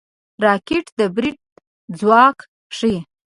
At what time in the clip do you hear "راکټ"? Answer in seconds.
0.45-0.85